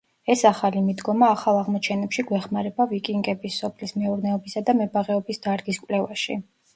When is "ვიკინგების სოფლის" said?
2.93-3.93